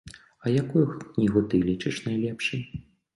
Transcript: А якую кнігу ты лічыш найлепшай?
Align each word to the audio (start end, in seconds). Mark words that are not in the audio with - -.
А 0.43 0.53
якую 0.61 0.85
кнігу 1.01 1.43
ты 1.51 1.59
лічыш 1.67 1.99
найлепшай? 2.07 2.65